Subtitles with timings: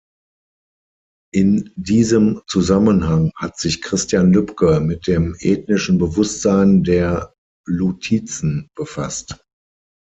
[1.31, 7.35] In diesem Zusammenhang hat sich Christian Lübke mit dem ethnischen Bewusstsein der
[7.67, 9.45] Lutizen befasst.